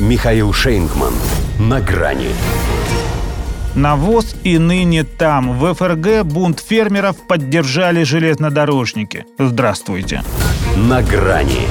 [0.00, 1.14] Михаил Шейнгман.
[1.60, 2.30] На грани.
[3.76, 5.56] Навоз и ныне там.
[5.56, 9.24] В ФРГ бунт фермеров поддержали железнодорожники.
[9.38, 10.24] Здравствуйте.
[10.76, 11.68] На грани.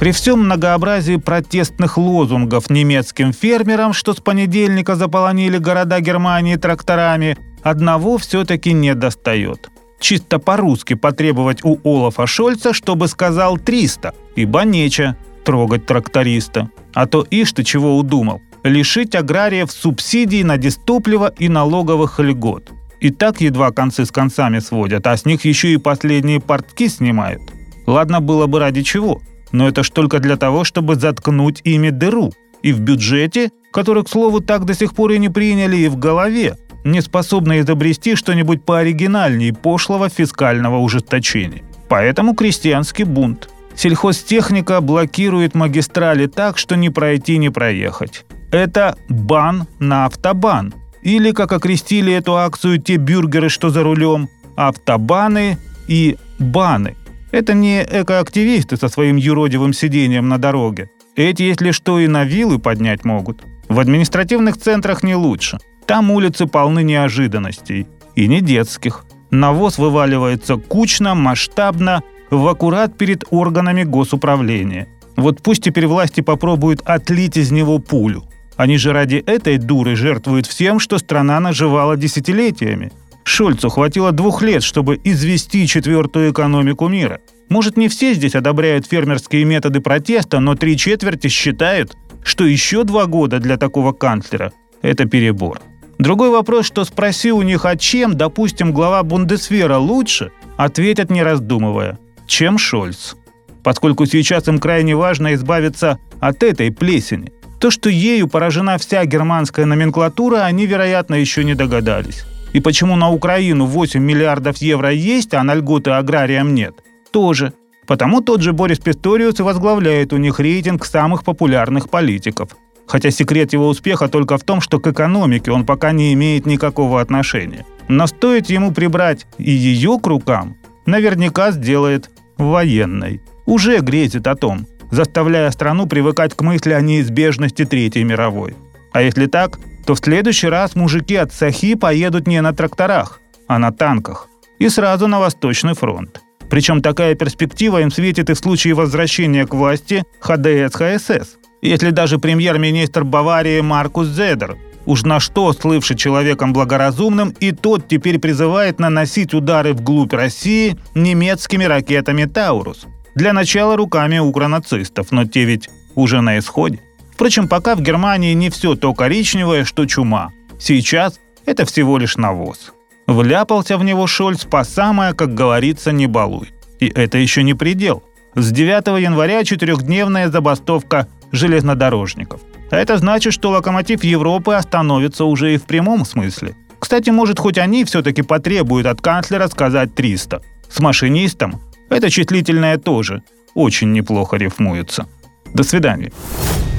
[0.00, 8.18] При всем многообразии протестных лозунгов немецким фермерам, что с понедельника заполонили города Германии тракторами, одного
[8.18, 9.70] все-таки не достает.
[10.00, 15.14] Чисто по-русски потребовать у Олафа Шольца, чтобы сказал 300, ибо нече
[15.50, 16.70] трогать тракториста.
[16.94, 18.40] А то ишь ты чего удумал?
[18.62, 22.70] Лишить аграриев субсидий на дистопливо и налоговых льгот.
[23.00, 27.42] И так едва концы с концами сводят, а с них еще и последние портки снимают.
[27.86, 29.20] Ладно было бы ради чего–
[29.52, 32.32] но это ж только для того, чтобы заткнуть ими дыру.
[32.62, 35.96] И в бюджете, который, к слову, так до сих пор и не приняли, и в
[35.96, 41.62] голове, не способны изобрести что-нибудь пооригинальнее пошлого фискального ужесточения.
[41.88, 43.48] Поэтому крестьянский бунт.
[43.74, 48.24] Сельхозтехника блокирует магистрали так, что не пройти, не проехать.
[48.50, 50.74] Это бан на автобан.
[51.02, 55.56] Или, как окрестили эту акцию те бюргеры, что за рулем, автобаны
[55.88, 56.96] и баны.
[57.32, 60.90] Это не экоактивисты со своим юродивым сидением на дороге.
[61.16, 63.42] Эти, если что, и на вилы поднять могут.
[63.68, 65.58] В административных центрах не лучше.
[65.86, 67.86] Там улицы полны неожиданностей.
[68.16, 69.04] И не детских.
[69.30, 74.88] Навоз вываливается кучно, масштабно, в аккурат перед органами госуправления.
[75.16, 78.24] Вот пусть теперь власти попробуют отлить из него пулю.
[78.56, 82.92] Они же ради этой дуры жертвуют всем, что страна наживала десятилетиями.
[83.24, 87.20] Шольцу хватило двух лет, чтобы извести четвертую экономику мира.
[87.48, 93.06] Может, не все здесь одобряют фермерские методы протеста, но три четверти считают, что еще два
[93.06, 95.60] года для такого канцлера– это перебор.
[95.98, 101.98] Другой вопрос, что спроси у них, а чем, допустим, глава Бундесвера лучше, ответят не раздумывая–
[102.30, 103.14] чем Шольц.
[103.62, 107.32] Поскольку сейчас им крайне важно избавиться от этой плесени.
[107.58, 112.24] То, что ею поражена вся германская номенклатура, они, вероятно, еще не догадались.
[112.54, 116.74] И почему на Украину 8 миллиардов евро есть, а на льготы аграриям нет?
[117.10, 117.52] Тоже.
[117.86, 122.56] Потому тот же Борис Писториус и возглавляет у них рейтинг самых популярных политиков.
[122.86, 127.00] Хотя секрет его успеха только в том, что к экономике он пока не имеет никакого
[127.00, 127.66] отношения.
[127.88, 132.10] Но стоит ему прибрать и ее к рукам, наверняка сделает
[132.44, 133.20] военной.
[133.46, 138.56] Уже грезит о том, заставляя страну привыкать к мысли о неизбежности Третьей мировой.
[138.92, 143.58] А если так, то в следующий раз мужики от Сахи поедут не на тракторах, а
[143.58, 144.28] на танках.
[144.58, 146.20] И сразу на Восточный фронт.
[146.50, 151.36] Причем такая перспектива им светит и в случае возвращения к власти ХДС ХСС.
[151.62, 154.56] Если даже премьер-министр Баварии Маркус Зедер,
[154.86, 161.64] уж на что слывший человеком благоразумным, и тот теперь призывает наносить удары вглубь России немецкими
[161.64, 162.86] ракетами «Таурус».
[163.14, 166.80] Для начала руками укронацистов, но те ведь уже на исходе.
[167.12, 170.30] Впрочем, пока в Германии не все то коричневое, что чума.
[170.58, 172.72] Сейчас это всего лишь навоз.
[173.06, 176.50] Вляпался в него Шольц по самое, как говорится, не балуй.
[176.78, 178.02] И это еще не предел.
[178.34, 182.40] С 9 января четырехдневная забастовка железнодорожников.
[182.70, 186.54] А это значит, что локомотив Европы остановится уже и в прямом смысле.
[186.78, 190.40] Кстати, может, хоть они все-таки потребуют от канцлера сказать 300.
[190.68, 191.60] С машинистом
[191.90, 193.22] это числительное тоже
[193.54, 195.06] очень неплохо рифмуется.
[195.52, 196.12] До свидания.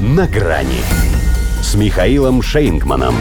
[0.01, 0.81] «На грани»
[1.61, 3.15] с Михаилом Шейнгманом.